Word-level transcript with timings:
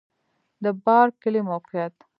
د 0.63 0.65
بارک 0.83 1.13
کلی 1.23 1.41
موقعیت 1.49 1.95